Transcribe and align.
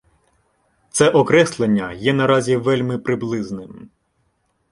Це 0.91 1.09
окреслення 1.09 1.93
є 1.93 2.13
наразі 2.13 2.57
вельми 2.57 2.97
приблизним. 2.97 3.89